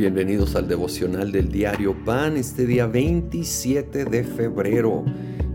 [0.00, 5.04] Bienvenidos al devocional del diario Pan, este día 27 de febrero.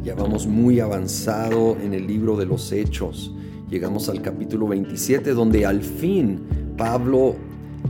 [0.04, 3.34] Ya vamos muy avanzado en el libro de los Hechos.
[3.72, 6.44] Llegamos al capítulo 27 donde al fin
[6.78, 7.34] Pablo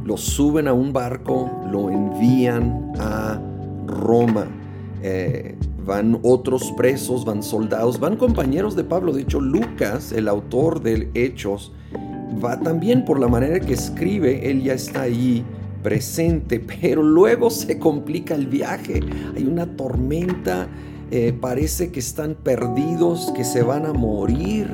[0.05, 3.37] lo suben a un barco, lo envían a
[3.85, 4.47] Roma.
[5.03, 9.11] Eh, van otros presos, van soldados, van compañeros de Pablo.
[9.11, 11.73] De hecho, Lucas, el autor de Hechos,
[12.41, 15.43] va también por la manera que escribe, él ya está allí
[15.85, 19.01] presente, pero luego se complica el viaje.
[19.35, 20.67] Hay una tormenta,
[21.11, 24.67] eh, parece que están perdidos, que se van a morir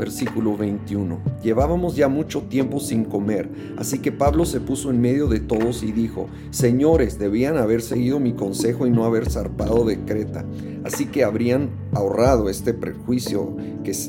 [0.00, 1.18] versículo 21.
[1.42, 5.82] Llevábamos ya mucho tiempo sin comer, así que Pablo se puso en medio de todos
[5.82, 10.46] y dijo, Señores, debían haber seguido mi consejo y no haber zarpado de Creta,
[10.84, 13.54] así que habrían ahorrado este prejuicio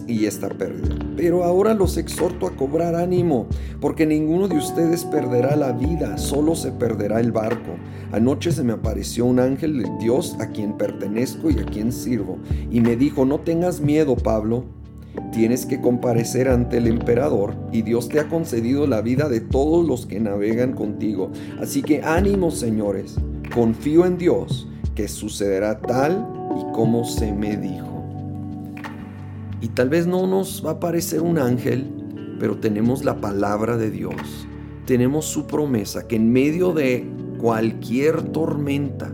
[0.08, 0.96] y esta pérdida.
[1.18, 3.48] Pero ahora los exhorto a cobrar ánimo,
[3.80, 7.76] porque ninguno de ustedes perderá la vida, solo se perderá el barco.
[8.12, 12.38] Anoche se me apareció un ángel de Dios a quien pertenezco y a quien sirvo,
[12.70, 14.66] y me dijo, no tengas miedo, Pablo,
[15.32, 19.86] Tienes que comparecer ante el emperador y Dios te ha concedido la vida de todos
[19.88, 21.32] los que navegan contigo.
[21.60, 23.16] Así que ánimo, señores,
[23.54, 26.28] confío en Dios que sucederá tal
[26.60, 28.04] y como se me dijo.
[29.62, 31.88] Y tal vez no nos va a parecer un ángel,
[32.40, 34.48] pero tenemos la palabra de Dios.
[34.86, 39.14] Tenemos su promesa que en medio de cualquier tormenta,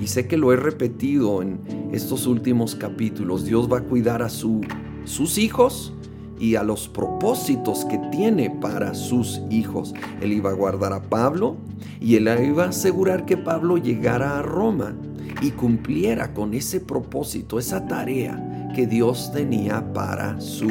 [0.00, 1.60] y sé que lo he repetido en
[1.92, 4.60] estos últimos capítulos, Dios va a cuidar a su
[5.06, 5.92] sus hijos
[6.38, 9.94] y a los propósitos que tiene para sus hijos.
[10.20, 11.56] Él iba a guardar a Pablo
[12.00, 14.94] y él iba a asegurar que Pablo llegara a Roma
[15.40, 20.68] y cumpliera con ese propósito, esa tarea que Dios tenía para su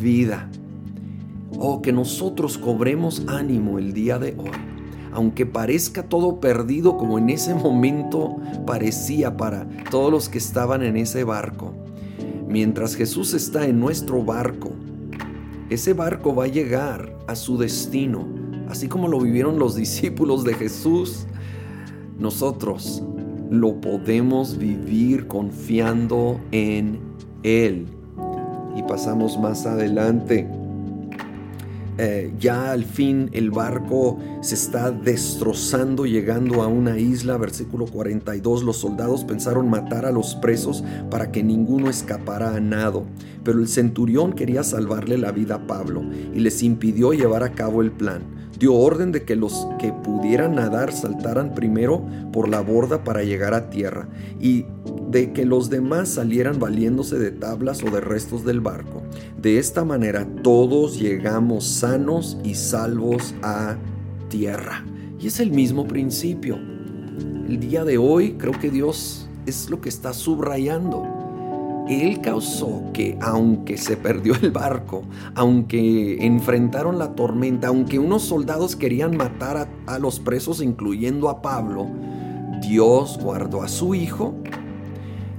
[0.00, 0.48] vida.
[1.58, 4.50] Oh, que nosotros cobremos ánimo el día de hoy,
[5.12, 8.36] aunque parezca todo perdido como en ese momento
[8.66, 11.85] parecía para todos los que estaban en ese barco
[12.56, 14.70] mientras Jesús está en nuestro barco,
[15.68, 18.26] ese barco va a llegar a su destino,
[18.70, 21.26] así como lo vivieron los discípulos de Jesús.
[22.18, 23.02] Nosotros
[23.50, 26.98] lo podemos vivir confiando en
[27.42, 27.88] Él.
[28.74, 30.48] Y pasamos más adelante
[31.98, 38.62] eh, ya al fin el barco se está destrozando llegando a una isla, versículo 42,
[38.62, 43.04] los soldados pensaron matar a los presos para que ninguno escapara a nado,
[43.44, 46.02] pero el centurión quería salvarle la vida a Pablo
[46.34, 48.35] y les impidió llevar a cabo el plan.
[48.58, 52.02] Dio orden de que los que pudieran nadar saltaran primero
[52.32, 54.08] por la borda para llegar a tierra
[54.40, 54.64] y
[55.10, 59.02] de que los demás salieran valiéndose de tablas o de restos del barco.
[59.40, 63.76] De esta manera todos llegamos sanos y salvos a
[64.28, 64.84] tierra.
[65.20, 66.56] Y es el mismo principio.
[66.56, 71.15] El día de hoy creo que Dios es lo que está subrayando.
[71.88, 75.02] Él causó que aunque se perdió el barco,
[75.34, 81.86] aunque enfrentaron la tormenta, aunque unos soldados querían matar a, los presos, incluyendo a Pablo,
[82.60, 84.34] Dios guardó a su hijo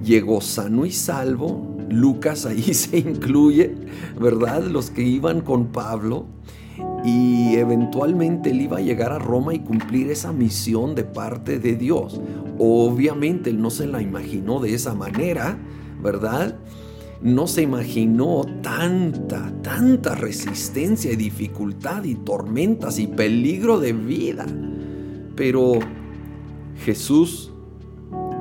[0.03, 1.75] llegó sano y salvo.
[1.89, 3.75] Lucas ahí se incluye,
[4.19, 4.63] ¿verdad?
[4.63, 6.25] Los que iban con Pablo.
[7.03, 11.75] Y eventualmente él iba a llegar a Roma y cumplir esa misión de parte de
[11.75, 12.19] Dios.
[12.59, 15.57] Obviamente él no se la imaginó de esa manera,
[16.01, 16.57] ¿verdad?
[17.21, 24.45] No se imaginó tanta, tanta resistencia y dificultad y tormentas y peligro de vida.
[25.35, 25.79] Pero
[26.83, 27.51] Jesús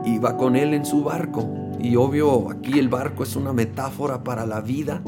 [0.05, 1.49] iba con él en su barco.
[1.81, 5.03] Y obvio, aquí el barco es una metáfora para la vida.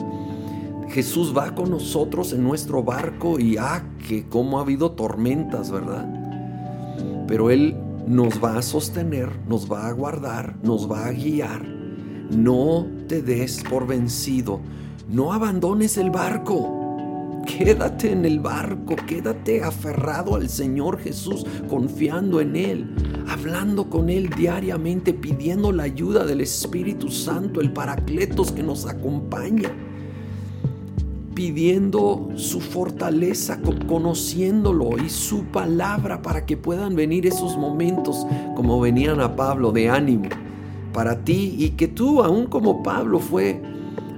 [0.88, 6.06] Jesús va con nosotros en nuestro barco y ah, que como ha habido tormentas, ¿verdad?
[7.26, 7.76] Pero Él
[8.06, 11.77] nos va a sostener, nos va a guardar, nos va a guiar.
[12.30, 14.60] No te des por vencido,
[15.08, 16.74] no abandones el barco.
[17.46, 22.94] Quédate en el barco, quédate aferrado al Señor Jesús, confiando en Él,
[23.26, 29.70] hablando con Él diariamente, pidiendo la ayuda del Espíritu Santo, el Paracletos que nos acompaña,
[31.34, 39.22] pidiendo su fortaleza, conociéndolo y su palabra para que puedan venir esos momentos como venían
[39.22, 40.28] a Pablo de ánimo
[40.98, 43.62] para ti y que tú, aún como Pablo, fue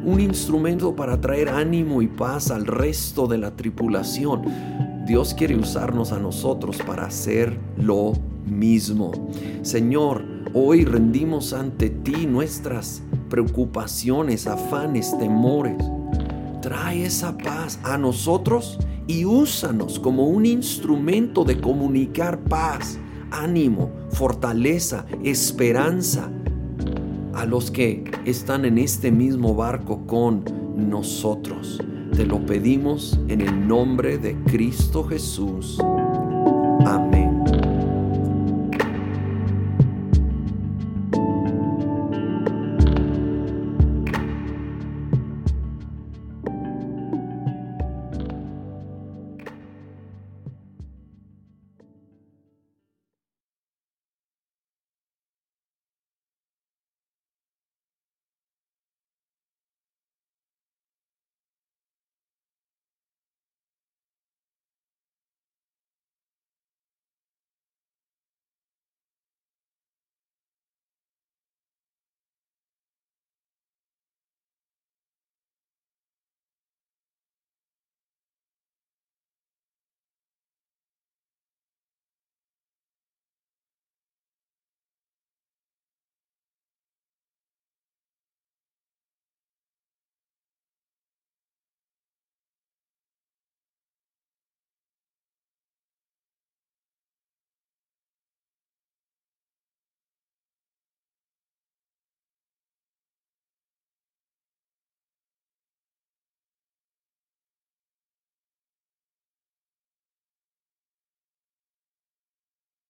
[0.02, 4.44] un instrumento para traer ánimo y paz al resto de la tripulación.
[5.06, 8.14] Dios quiere usarnos a nosotros para hacer lo
[8.46, 9.12] mismo.
[9.60, 10.24] Señor,
[10.54, 15.76] hoy rendimos ante ti nuestras preocupaciones, afanes, temores.
[16.62, 22.98] Trae esa paz a nosotros y úsanos como un instrumento de comunicar paz,
[23.30, 26.30] ánimo, fortaleza, esperanza
[27.34, 30.44] a los que están en este mismo barco con
[30.76, 31.80] nosotros.
[32.16, 35.78] Te lo pedimos en el nombre de Cristo Jesús.